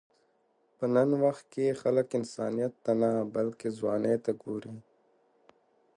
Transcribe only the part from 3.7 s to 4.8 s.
ځوانۍ ته ګوري.